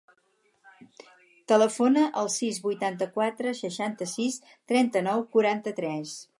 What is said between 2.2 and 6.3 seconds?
al sis, vuitanta-quatre, seixanta-sis, trenta-nou, quaranta-tres.